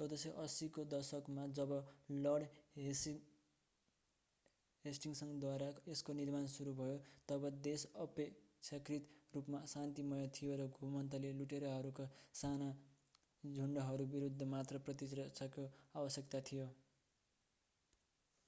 [0.00, 1.72] 1480 को दशकमा जब
[2.16, 6.98] लर्ड हेस्टिङ्सद्वारा यसको निर्माण सुरु भयो
[7.28, 9.08] तब देश अपेक्षाकृत
[9.34, 12.06] रूपमा शान्तिमय थियो र घुमन्ते लुटेराहरूका
[12.36, 12.68] साना
[13.44, 15.66] झुन्डहरू विरूद्ध मात्र प्रतिरक्षाको
[15.96, 16.68] आवश्यकता थियो